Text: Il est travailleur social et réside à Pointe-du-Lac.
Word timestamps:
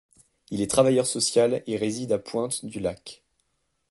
Il 0.49 0.61
est 0.63 0.67
travailleur 0.71 1.05
social 1.05 1.61
et 1.67 1.77
réside 1.77 2.11
à 2.11 2.17
Pointe-du-Lac. 2.17 3.21